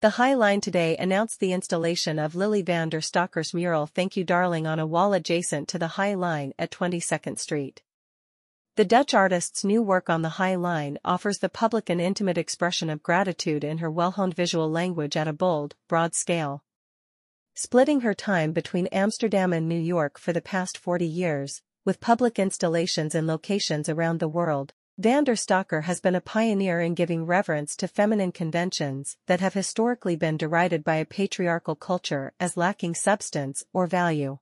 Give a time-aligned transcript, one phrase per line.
[0.00, 4.22] The High Line today announced the installation of Lily van der Stokker's mural Thank You
[4.22, 7.82] Darling on a wall adjacent to the High Line at 22nd Street.
[8.76, 12.88] The Dutch artist's new work on the High Line offers the public an intimate expression
[12.90, 16.62] of gratitude in her well-honed visual language at a bold, broad scale.
[17.56, 22.38] Splitting her time between Amsterdam and New York for the past 40 years, with public
[22.38, 27.24] installations in locations around the world, Van der Stokker has been a pioneer in giving
[27.24, 32.96] reverence to feminine conventions that have historically been derided by a patriarchal culture as lacking
[32.96, 34.40] substance or value.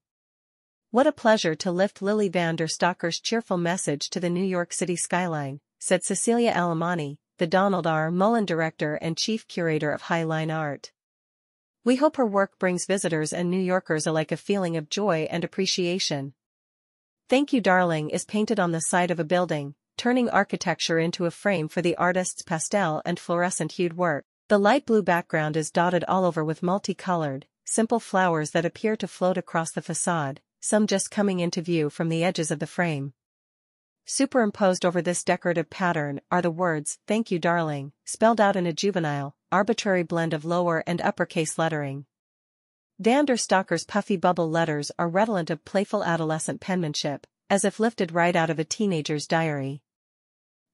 [0.91, 4.73] What a pleasure to lift Lily van der Stokker's cheerful message to the New York
[4.73, 8.11] City skyline, said Cecilia Alemany, the Donald R.
[8.11, 10.91] Mullen director and chief curator of Highline Art.
[11.84, 15.45] We hope her work brings visitors and New Yorkers alike a feeling of joy and
[15.45, 16.33] appreciation.
[17.28, 21.30] Thank You Darling is painted on the side of a building, turning architecture into a
[21.30, 24.24] frame for the artist's pastel and fluorescent-hued work.
[24.48, 29.09] The light blue background is dotted all over with multicolored, simple flowers that appear to
[29.09, 33.12] float across the facade, some just coming into view from the edges of the frame.
[34.05, 38.72] Superimposed over this decorative pattern are the words, Thank you darling, spelled out in a
[38.72, 42.06] juvenile, arbitrary blend of lower and uppercase lettering.
[43.00, 48.36] Van Stokker's puffy bubble letters are redolent of playful adolescent penmanship, as if lifted right
[48.36, 49.83] out of a teenager's diary.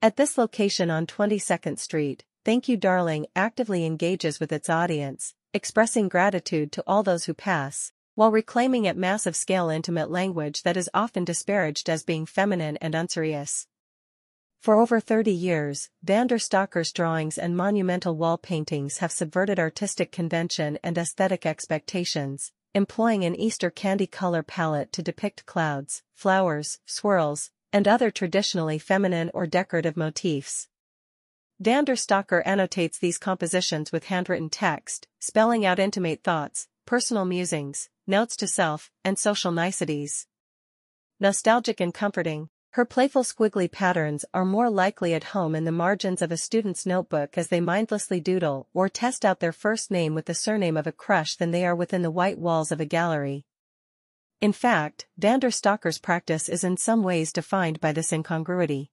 [0.04, 6.08] At this location on 22nd Street, Thank You Darling actively engages with its audience, expressing
[6.08, 10.90] gratitude to all those who pass, while reclaiming at massive scale intimate language that is
[10.92, 13.68] often disparaged as being feminine and unserious.
[14.60, 20.10] For over 30 years, Van der Stokker's drawings and monumental wall paintings have subverted artistic
[20.10, 27.52] convention and aesthetic expectations, employing an Easter candy color palette to depict clouds, flowers, swirls,
[27.72, 30.68] and other traditionally feminine or decorative motifs.
[31.60, 37.88] Van der Stokker annotates these compositions with handwritten text, spelling out intimate thoughts, personal musings,
[38.06, 40.26] notes to self, and social niceties.
[41.20, 46.22] Nostalgic and comforting, her playful squiggly patterns are more likely at home in the margins
[46.22, 50.24] of a student's notebook as they mindlessly doodle or test out their first name with
[50.24, 53.44] the surname of a crush than they are within the white walls of a gallery.
[54.42, 58.90] In fact, Van der Stokker's practice is in some ways defined by this incongruity.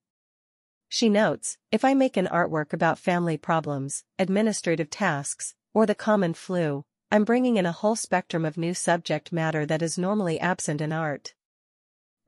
[0.89, 6.35] She notes, if I make an artwork about family problems, administrative tasks, or the common
[6.35, 10.81] flu, I'm bringing in a whole spectrum of new subject matter that is normally absent
[10.81, 11.33] in art.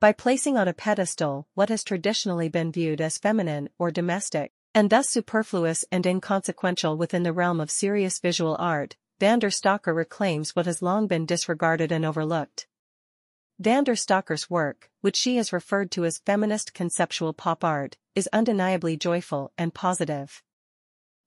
[0.00, 4.90] By placing on a pedestal what has traditionally been viewed as feminine or domestic, and
[4.90, 10.56] thus superfluous and inconsequential within the realm of serious visual art, Van der Stokker reclaims
[10.56, 12.66] what has long been disregarded and overlooked.
[13.62, 18.28] Van der Stokker's work, which she has referred to as feminist conceptual pop art, is
[18.32, 20.42] undeniably joyful and positive.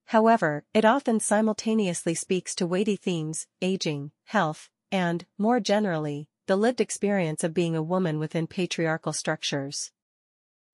[0.07, 6.81] However, it often simultaneously speaks to weighty themes, aging, health, and, more generally, the lived
[6.81, 9.93] experience of being a woman within patriarchal structures.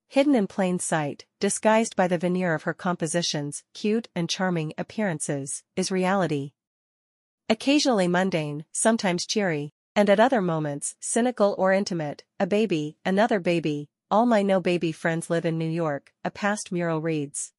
[0.07, 5.61] Hidden in plain sight, disguised by the veneer of her compositions, cute and charming appearances,
[5.75, 6.53] is reality.
[7.47, 13.89] Occasionally mundane, sometimes cheery, and at other moments, cynical or intimate, a baby, another baby,
[14.09, 17.53] all my no-baby friends live in New York, a past mural reads.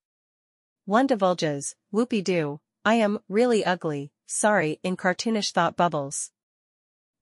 [0.84, 6.30] One divulges, whoopie-doo, I am really ugly, sorry in cartoonish thought bubbles.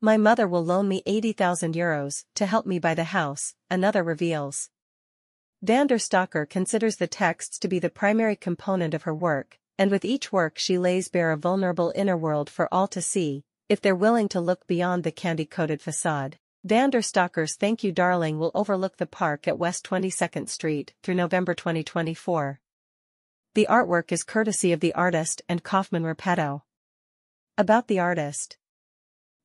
[0.01, 4.71] My mother will loan me 80,000 euros to help me buy the house, another reveals.
[5.61, 9.91] Van der Stokker considers the texts to be the primary component of her work, and
[9.91, 13.81] with each work she lays bare a vulnerable inner world for all to see, if
[13.81, 16.37] they're willing to look beyond the candy-coated facade.
[16.65, 21.15] Van der Stokker's Thank You Darling will overlook the park at West 22nd Street through
[21.15, 22.61] November 2024.
[23.55, 26.63] The artwork is courtesy of the artist and Kaufmann Repetto.
[27.57, 28.59] About the artist.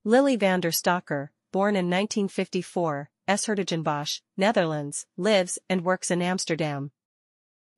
[0.03, 6.89] Lily van der Stokker, born in 1954, 's-Hertogenbosch, Netherlands, lives and works in Amsterdam.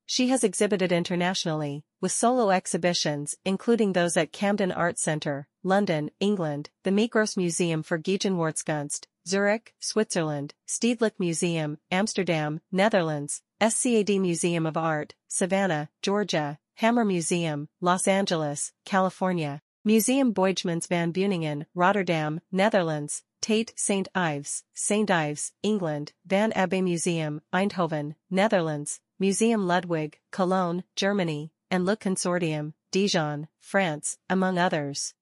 [0.05, 6.69] She has exhibited internationally, with solo exhibitions including those at Camden Art Centre, London, England,
[6.83, 15.13] the Migros Museum for Gegenwartskunst, Zurich, Switzerland, Stedelijk Museum, Amsterdam, Netherlands, SCAD Museum of Art,
[15.27, 24.07] Savannah, Georgia, Hammer Museum, Los Angeles, California, Museum Boijmans van Beuningen, Rotterdam, Netherlands, Tate St.
[24.15, 25.11] Ives, St.
[25.11, 33.49] Ives, England, Van Abbe Museum, Eindhoven, Netherlands, Museum Ludwig, Cologne, Germany, and Le Consortium, Dijon,
[33.59, 35.13] France, among others.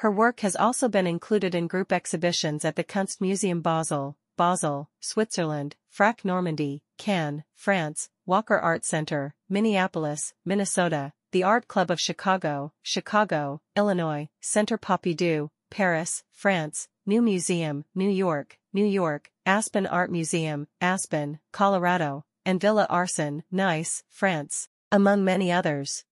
[0.00, 5.76] Her work has also been included in group exhibitions at the Kunstmuseum Basel, Basel, Switzerland,
[5.94, 13.60] Frac Normandy, Cannes, France, Walker Art Center, Minneapolis, Minnesota, the Art Club of Chicago, Chicago,
[13.76, 21.40] Illinois, Centre Pompidou, Paris, France, New Museum, New York, New York, Aspen Art Museum, Aspen,
[21.52, 26.06] Colorado, and Villa Arson, Nice, France, among many others.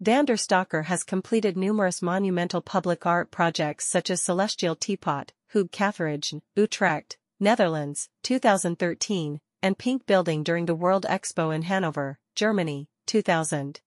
[0.00, 5.70] Van der Stokker has completed numerous monumental public art projects such as Celestial Teapot, Hoog
[5.70, 13.80] Catharijne, Utrecht, Netherlands, 2013, and Pink Building during the World Expo in Hanover, Germany, 2000.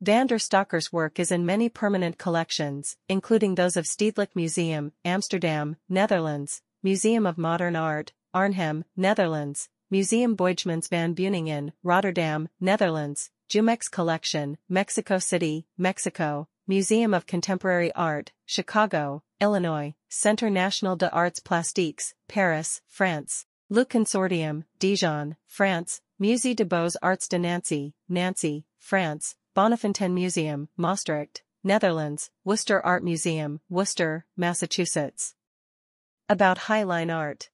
[0.00, 5.76] Van der Stokker's work is in many permanent collections, including those of Stedelijk Museum, Amsterdam,
[5.88, 14.56] Netherlands, Museum of Modern Art, Arnhem, Netherlands, Museum Boijmans van Beuningen, Rotterdam, Netherlands, Jumex Collection,
[14.70, 22.80] Mexico City, Mexico, Museum of Contemporary Art, Chicago, Illinois, Centre National des Arts Plastiques, Paris,
[22.88, 31.42] France, Le Consortium, Dijon, France, Musée des Beaux-Arts de Nancy, Nancy, France, Bonnefanten Museum, Maastricht,
[31.62, 35.34] Netherlands, Worcester Art Museum, Worcester, Massachusetts.
[36.26, 37.50] About Highline Art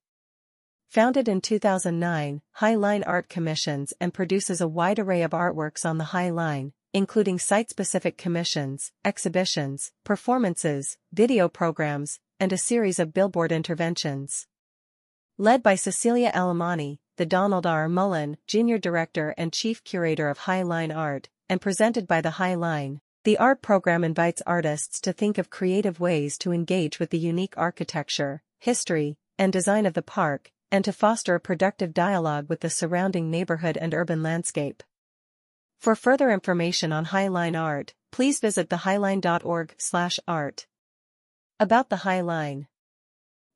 [0.89, 6.05] Founded in 2009, Highline Art commissions and produces a wide array of artworks on the
[6.05, 14.47] High Line, including site-specific commissions, exhibitions, performances, video programs, and a series of billboard interventions.
[15.37, 17.87] Led by Cecilia Alemany, the Donald R.
[17.87, 18.77] Mullen, Jr.
[18.77, 23.37] Director and Chief Curator of High Line Art, and presented by the High Line, the
[23.37, 28.41] art program invites artists to think of creative ways to engage with the unique architecture,
[28.57, 33.29] history, and design of the park, and to foster a productive dialogue with the surrounding
[33.31, 34.83] neighborhood and urban landscape.
[35.79, 40.67] For further information on Highline Art, please visit thehighline.org/art.
[41.59, 42.67] About the High Line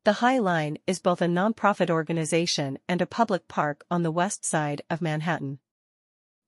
[0.04, 4.46] The High Line is both a nonprofit organization and a public park on the west
[4.46, 5.60] side of Manhattan.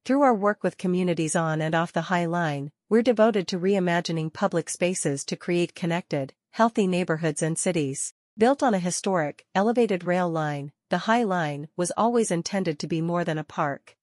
[0.06, 4.32] Through our work with communities on and off the High Line, we're devoted to reimagining
[4.32, 8.14] public spaces to create connected, healthy neighborhoods and cities.
[8.38, 13.00] Built on a historic, elevated rail line, the High Line was always intended to be
[13.00, 13.96] more than a park.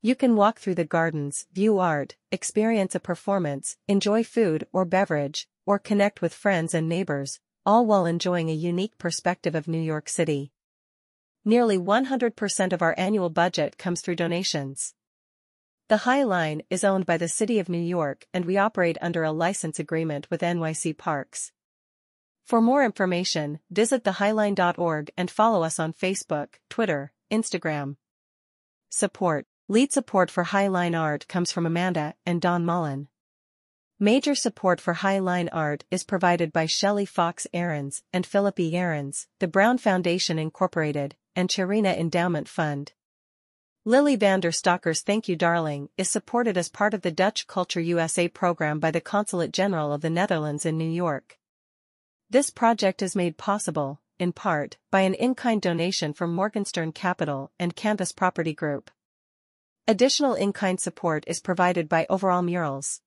[0.00, 5.48] You can walk through the gardens, view art, experience a performance, enjoy food or beverage,
[5.66, 10.08] or connect with friends and neighbors, all while enjoying a unique perspective of New York
[10.08, 10.52] City.
[11.44, 14.94] Nearly 100% of our annual budget comes through donations.
[15.88, 19.24] The High Line is owned by the City of New York and we operate under
[19.24, 21.50] a license agreement with NYC Parks.
[22.50, 27.94] For more information, visit thehighline.org and follow us on Facebook, Twitter, Instagram.
[28.88, 29.46] Support.
[29.68, 33.06] Lead support for Highline Art comes from Amanda and Don Mullen.
[34.00, 38.76] Major support for Highline Art is provided by Shelley Fox Aarons and Philip E.
[38.76, 42.94] Aarons, the Brown Foundation Incorporated, and Cherena Endowment Fund.
[43.84, 47.78] Lily van der Stokker's Thank You Darling is supported as part of the Dutch Culture
[47.80, 51.36] USA program by the Consulate General of the Netherlands in New York.
[52.32, 57.74] This project is made possible, in part, by an in-kind donation from Morgenstern Capital and
[57.74, 58.88] Canvas Property Group.
[59.88, 63.00] Additional in-kind support is provided by Overall Murals.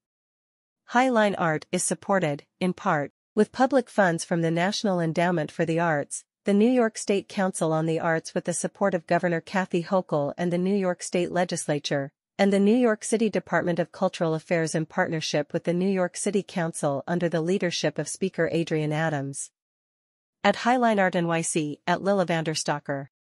[0.92, 5.80] Highline Art is supported, in part, with public funds from the National Endowment for the
[5.80, 9.84] Arts, the New York State Council on the Arts with the support of Governor Kathy
[9.84, 14.34] Hochul and the New York State Legislature, and the New York City Department of Cultural
[14.34, 18.92] Affairs in partnership with the New York City Council under the leadership of Speaker Adrienne
[18.92, 19.52] Adams.
[20.44, 23.10] At Highline Art NYC, at Lilla Vanderstokker.